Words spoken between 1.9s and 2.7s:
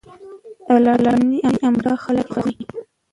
خلک یې خوښوي.